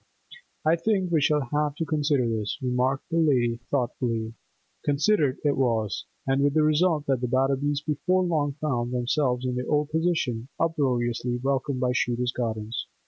'I 0.65 0.77
think 0.77 1.11
we 1.11 1.21
shall 1.21 1.41
have 1.51 1.75
to 1.75 1.85
consider 1.85 2.27
this,' 2.27 2.57
remarked 2.59 3.07
the 3.11 3.19
lady, 3.19 3.59
thoughtfully. 3.69 4.33
Considered 4.83 5.37
it 5.45 5.55
was, 5.55 6.05
and 6.25 6.41
with 6.41 6.55
the 6.55 6.63
result 6.63 7.05
that 7.05 7.21
the 7.21 7.27
Batterbys 7.27 7.85
before 7.85 8.23
long 8.23 8.53
found 8.53 8.91
themselves 8.93 9.45
in 9.45 9.53
their 9.55 9.69
old 9.69 9.91
position, 9.91 10.47
uproariously 10.59 11.37
welcomed 11.37 11.81
by 11.81 11.91
Shooter's 11.93 12.31
Gardens. 12.31 12.87